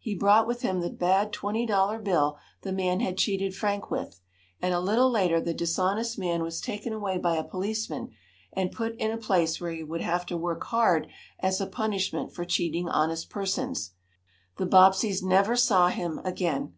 [0.00, 4.20] He brought with him the bad twenty dollar bill the man had cheated Frank with,
[4.60, 8.10] and a little later the dishonest man was taken away by a policeman,
[8.52, 11.06] and put in a place where he would have to work hard
[11.38, 13.92] as a punishment for cheating honest persons.
[14.56, 16.74] The Bobbseys never saw him again.